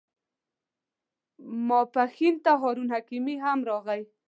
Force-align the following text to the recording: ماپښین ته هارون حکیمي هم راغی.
ماپښین 1.67 2.35
ته 2.43 2.51
هارون 2.61 2.87
حکیمي 2.93 3.35
هم 3.45 3.59
راغی. 3.69 4.01